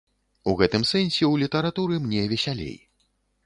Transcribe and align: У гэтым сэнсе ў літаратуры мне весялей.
У 0.53 0.55
гэтым 0.61 0.85
сэнсе 0.91 1.21
ў 1.27 1.35
літаратуры 1.43 2.03
мне 2.09 2.27
весялей. 2.35 2.77